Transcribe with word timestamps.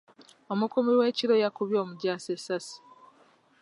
Omukuumi 0.51 0.91
w'ekiro 0.99 1.35
yakubye 1.43 1.77
omujaasi 1.83 2.29
essaasi. 2.35 2.77